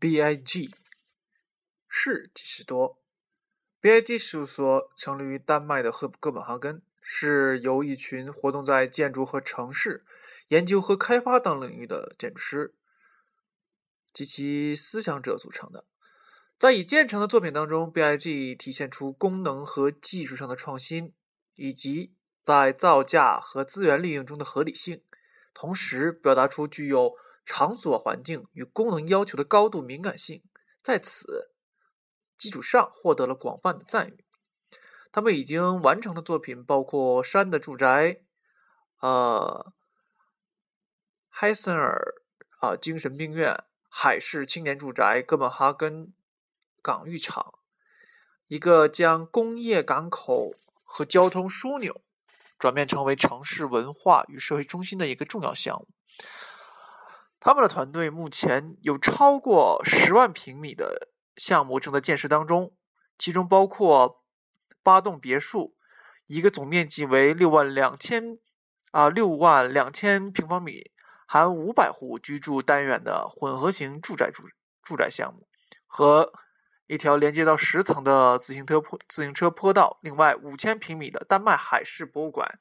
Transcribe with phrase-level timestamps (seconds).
[0.00, 0.70] B.I.G.
[1.86, 2.98] 是几十多。
[3.82, 4.16] B.I.G.
[4.16, 10.02] 事务所成立于丹麦的赫哥本哈根，是由一群活动在建筑和城市
[10.48, 12.74] 研究和开发等领域的建筑师
[14.14, 15.84] 及其思想者组成的。
[16.58, 18.54] 在已建成的作品当中，B.I.G.
[18.54, 21.12] 体现出功能和技术上的创新，
[21.56, 25.02] 以及在造价和资源利用中的合理性，
[25.52, 27.12] 同时表达出具有。
[27.44, 30.42] 场所环境与功能要求的高度敏感性，
[30.82, 31.52] 在此
[32.36, 34.24] 基础上获得了广泛的赞誉。
[35.12, 38.20] 他们已经完成的作品包括山的住宅、
[39.00, 39.72] 呃，
[41.28, 42.22] 海森尔
[42.60, 46.12] 啊精神病院、海事青年住宅、哥本哈根
[46.80, 47.54] 港浴场，
[48.46, 52.02] 一个将工业港口和交通枢纽
[52.56, 55.88] 转变成为城市文化与社会中心的一个重要项目。
[57.40, 62.76] 他们的团队目前有超过十万平米的项目正在建设当中，
[63.16, 64.22] 其中包括
[64.82, 65.74] 八栋别墅，
[66.26, 68.38] 一个总面积为六万两千
[68.90, 70.90] 啊六万两千平方米，
[71.26, 74.42] 含五百户居住单元的混合型住宅住
[74.82, 75.48] 住宅项目，
[75.86, 76.30] 和
[76.88, 79.98] 一条连接到十层的自行车坡自行车坡道。
[80.02, 82.58] 另外，五千平米的丹麦海事博物馆。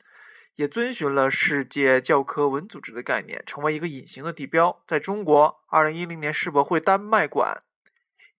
[0.59, 4.83] 也遵循了世界教科文组织的概念，成为一个隐形的地标。
[4.85, 7.63] 在中国，二零一零年世博会丹麦馆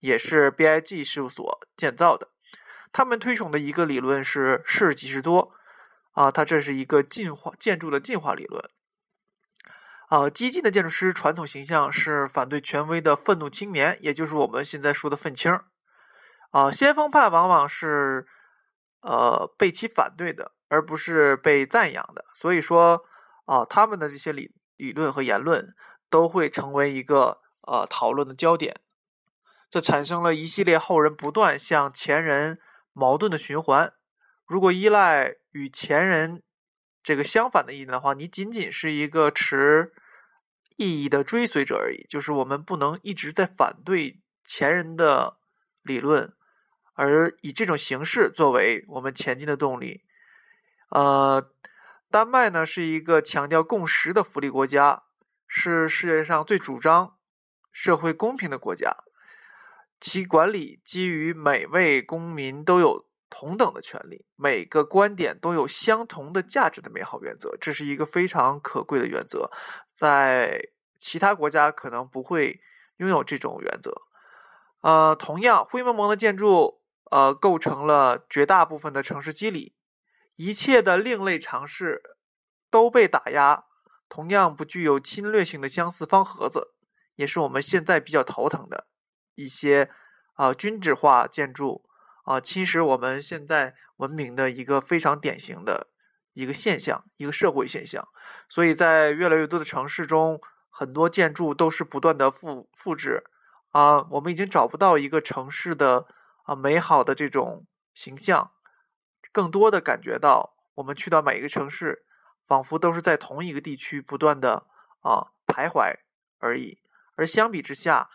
[0.02, 2.28] 也是 BIG 事务所建造的。
[2.92, 5.54] 他们推崇的一个理论是“事即是多”，
[6.12, 8.70] 啊，它这是一个进化建筑的进化理论。
[10.10, 15.58] 啊，激进的建筑师传统形象是反对权威的愤怒青年，也就是我们现在说的愤青。
[16.52, 18.28] 啊，先锋派往往是
[19.04, 20.52] 呃被其反对的。
[20.70, 23.04] 而不是被赞扬的，所以说
[23.46, 25.76] 啊，他们的这些理理论和言论
[26.10, 28.80] 都会成为一个呃讨论的焦点，
[29.70, 32.60] 这产生了一系列后人不断向前人
[32.94, 33.94] 矛盾的循环。
[34.46, 36.44] 如果依赖与前人
[37.04, 39.92] 这个相反的意见的话，你仅仅是一个持
[40.78, 42.06] 意义的追随者而已。
[42.08, 45.40] 就是我们不能一直在反对前人的
[45.84, 46.34] 理论，
[46.94, 50.04] 而以这种形式作为我们前进的动力。
[50.90, 51.52] 呃，
[52.10, 55.04] 丹麦呢是一个强调共识的福利国家，
[55.48, 57.18] 是世界上最主张
[57.72, 58.96] 社会公平的国家。
[60.00, 69.52] 其管理基于每位公民都有同等的权利，每个观点都有相同的价值的美好原则，这是一个非常可贵的原则，
[69.94, 72.62] 在其他国家可能不会
[72.98, 73.94] 拥有这种原则。
[74.82, 79.76] 呃，同样，灰蒙蒙的建筑呃构成了绝大部分的城市机理。
[80.40, 82.02] 一切的另类尝试
[82.72, 83.66] 都被打压。
[84.08, 86.74] 同样不具有侵略性的相似方盒子，
[87.16, 88.88] 也是我们现在比较头疼的
[89.36, 89.92] 一些
[90.36, 91.84] 啊均质化建筑
[92.24, 95.90] 啊侵蚀我们现在文明的一个非常典型的
[96.32, 98.08] 一个现象，一个社会现象。
[98.48, 100.40] 所以在越来越多的城市中，
[100.70, 103.26] 很多建筑都是不断的复复制
[103.72, 106.08] 啊，我们已经找不到一个城市的
[106.44, 108.52] 啊美好的这种形象。
[109.32, 112.06] 更多的感觉到，我们去到每一个城市，
[112.46, 114.66] 仿佛都是在同一个地区不断的
[115.02, 115.96] 啊徘徊
[116.40, 116.80] 而已。
[117.16, 118.10] 而相比之下，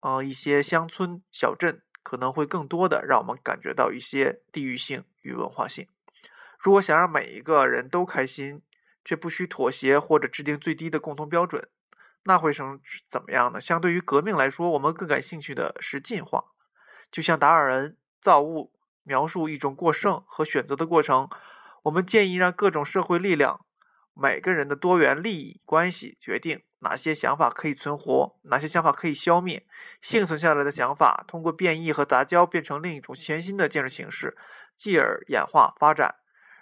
[0.00, 5.88] 呃，一些乡村小镇可能会更多的让我们感觉到一些地域性与文化性。
[6.58, 8.62] 如果想让每一个人都开心，
[9.04, 11.68] 却不需妥协或者制定最低的共同标准，
[12.24, 13.60] 那会成怎么样呢？
[13.60, 16.44] 相对于革命来说，我们更感兴趣的是进化。
[17.10, 18.72] 就像达尔文造物。
[19.02, 21.28] 描述一种过剩和选择的过程。
[21.84, 23.64] 我们建议让各种社会力量、
[24.14, 29.66] 每个人的多元利益关系决定哪些想法可以存活，哪些想法可以消灭。
[30.00, 34.36] 幸存下来的想法通过变异和杂交变成另一种全新的建筑形式，
[34.76, 36.16] 继而演化发展。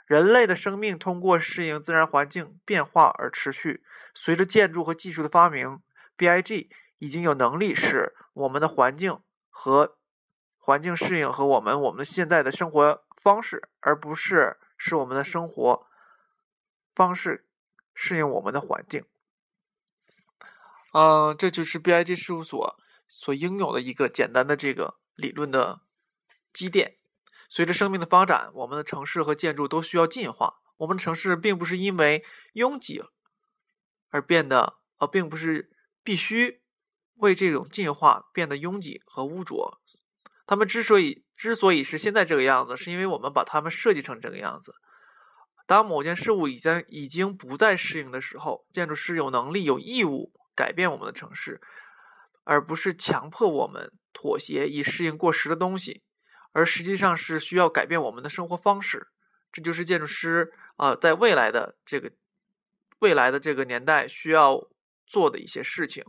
[0.06, 3.84] 人类的生命通过适应自然环境变化而持续。
[4.14, 5.80] 随着建筑和技术的发明
[6.16, 6.70] ，B.I.G.
[6.98, 9.99] 已经有能力使我们的环境和。
[10.62, 15.86] 环境适应和我们我们现在的生活方式，而不是使我们的生活
[16.94, 17.46] 方式
[17.94, 19.04] 适应我们的环境。
[20.92, 22.78] 嗯，这就是 B.I.G 事务所
[23.08, 25.80] 所应有的一个简单的这个理论的
[26.52, 26.98] 积淀。
[27.48, 30.60] 随着生命的发展，我们的城市和建筑都需要进化。
[30.76, 33.02] 我们的城市并不是因为拥挤
[34.10, 35.70] 而变得，呃，并不是
[36.02, 36.62] 必须
[37.14, 39.80] 为这种进化变得拥挤和污浊。
[40.50, 44.74] 他们之所以之所以是现在这个样子，是因为我们把他们设计成这个样子。
[45.64, 51.60] 当某件事物已经已经不再适应的时候，建筑师有能力、有义务改变我们的城市，
[52.42, 56.02] 而不是强迫我们妥协以适应过时的东西，
[56.50, 59.06] 而实际上是需要改变我们的生活方式。
[59.52, 62.10] 这就是建筑师啊，在未来的这个
[62.98, 64.68] 未来的这个年代需要
[65.06, 66.04] 做的一些事情。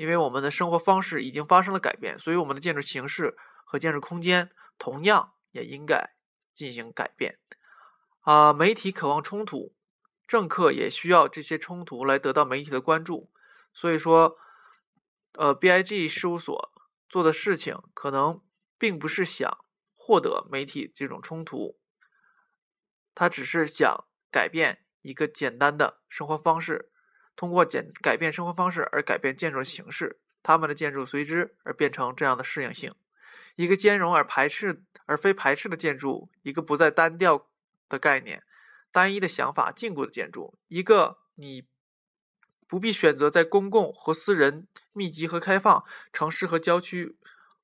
[0.00, 3.36] 因为我们的生活方式已经发生了改变，所以我们的建筑形式
[3.66, 6.14] 和建筑空间同样也应该
[6.54, 7.38] 进行改变。
[8.20, 9.74] 啊，媒体渴望冲突，
[10.26, 13.30] 政客也需要这些冲突来得到媒体的关注。
[13.74, 14.38] 所以说，
[15.34, 16.72] 呃，BIG 事务所
[17.06, 18.40] 做的事情可能
[18.78, 19.62] 并不是想
[19.94, 21.78] 获得媒体这种冲突，
[23.14, 26.89] 他只是想改变一个简单的生活方式，
[27.40, 32.92] 通过简改变生活方式而改变建筑的形式，他们的建筑随之而变成这样的适应性，
[33.54, 37.46] 一个兼容而排斥而非排斥的建筑，一个不再单调。
[37.88, 38.44] 的概念，
[38.92, 41.66] 单一的想法，禁锢的建筑，一个你
[42.68, 47.16] 不必选择在公共和私人、密集和开放、城市和郊区，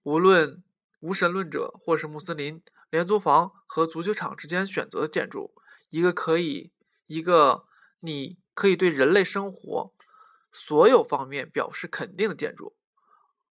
[0.02, 0.64] 无论
[0.99, 5.55] 无神论者或是穆斯林、廉租房和足球场之间选择的建筑，
[5.90, 6.73] 一个可以，
[7.06, 7.67] 一个
[8.00, 9.93] 你可以对人类生活
[10.50, 12.75] 所有方面表示肯定的建筑，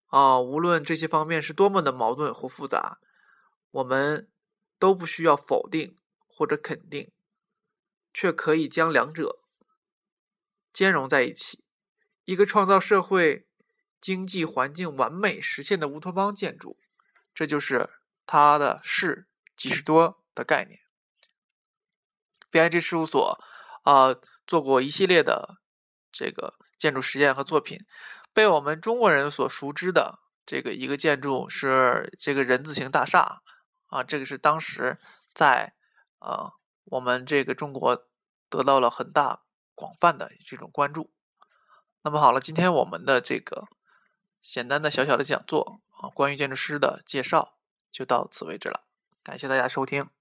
[0.06, 2.98] 啊，无论这些方面是多么的矛盾或复杂，
[3.70, 4.28] 我们
[4.80, 5.96] 都不需要否定。
[6.36, 7.12] 或者肯定，
[8.12, 9.38] 却可以将两者
[10.72, 11.62] 兼容在一起。
[12.24, 13.46] 一个创造社会
[14.00, 16.76] 经济环境完美实现的乌托邦建筑，
[17.32, 17.88] 这就是
[18.26, 20.80] 它的是几十多的概念。
[22.50, 23.40] BIG 事务所
[23.84, 25.58] 啊做过一系列的
[26.10, 27.78] 这个建筑实验和作品，
[28.32, 33.42] 被我们中国人所熟知的这个一个建筑是这个人字形大厦
[33.86, 34.98] 啊，这个是当时
[35.32, 35.74] 在。
[36.20, 36.54] 啊，
[36.84, 38.08] 我们这个中国
[38.48, 39.42] 得到了很大
[39.74, 41.12] 广泛的这种关注。
[42.00, 43.66] 那么好了，今天我们的这个
[44.40, 47.58] 简单的小小的讲座啊，关于建筑师的介绍
[47.92, 48.84] 就到此为止了。
[49.22, 50.13] 感谢大家收听。